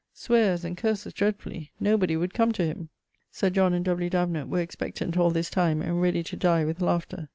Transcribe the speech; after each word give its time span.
sweares 0.15 0.65
and 0.65 0.77
curses 0.77 1.13
dreadfully; 1.13 1.71
nobody 1.79 2.17
would 2.17 2.33
come 2.33 2.51
to 2.51 2.65
him. 2.65 2.89
Sir 3.29 3.51
John 3.51 3.71
and 3.71 3.85
W. 3.85 4.09
Davenant 4.09 4.49
were 4.49 4.59
expectant 4.59 5.15
all 5.15 5.29
this 5.29 5.51
time, 5.51 5.79
and 5.79 6.01
ready 6.01 6.23
to 6.23 6.35
dye 6.35 6.65
with 6.65 6.81
laughter. 6.81 7.29